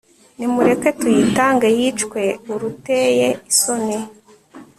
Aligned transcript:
nimureke 0.37 0.89
tuyitange 0.99 1.67
yicwe 1.77 2.21
uruteye 2.53 3.27
isoni 3.51 3.97